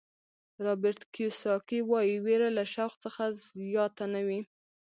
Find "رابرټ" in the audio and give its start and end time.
0.65-0.99